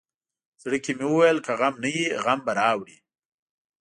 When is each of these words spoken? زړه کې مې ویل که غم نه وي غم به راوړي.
زړه 0.63 0.77
کې 0.83 0.91
مې 0.97 1.07
ویل 1.15 1.37
که 1.45 1.51
غم 1.59 1.75
نه 1.83 1.89
وي 1.95 2.05
غم 2.23 2.39
به 2.45 2.51
راوړي. 2.59 2.97